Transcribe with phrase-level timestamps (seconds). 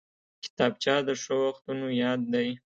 [0.43, 2.49] کتابچه د ښو وختونو یاد دی